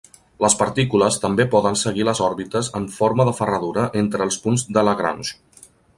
[0.43, 4.87] Les partícules també poden seguir les òrbites en forma de ferradura entre els punts de
[4.89, 5.37] Lagrange.